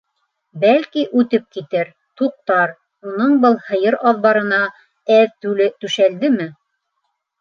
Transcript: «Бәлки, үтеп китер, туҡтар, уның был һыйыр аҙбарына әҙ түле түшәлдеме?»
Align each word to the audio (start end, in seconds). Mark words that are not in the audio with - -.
«Бәлки, 0.61 1.01
үтеп 1.23 1.43
китер, 1.57 1.91
туҡтар, 2.21 2.73
уның 3.11 3.35
был 3.45 3.57
һыйыр 3.67 3.99
аҙбарына 4.13 4.63
әҙ 5.19 5.37
түле 5.45 5.69
түшәлдеме?» 5.85 6.49